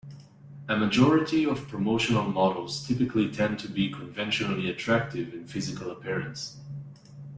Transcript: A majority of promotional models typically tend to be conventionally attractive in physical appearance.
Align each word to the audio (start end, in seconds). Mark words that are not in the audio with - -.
A 0.67 0.75
majority 0.75 1.45
of 1.45 1.67
promotional 1.67 2.23
models 2.23 2.87
typically 2.87 3.29
tend 3.29 3.59
to 3.59 3.67
be 3.69 3.91
conventionally 3.91 4.67
attractive 4.67 5.31
in 5.31 5.45
physical 5.47 5.91
appearance. 5.91 6.57